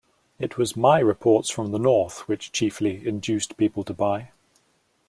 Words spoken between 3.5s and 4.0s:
people to